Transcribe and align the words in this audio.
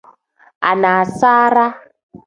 Anasaara. 0.69 1.65